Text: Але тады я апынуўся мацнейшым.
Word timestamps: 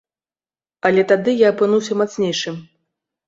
Але 0.89 1.01
тады 1.11 1.35
я 1.41 1.47
апынуўся 1.53 1.99
мацнейшым. 2.01 2.57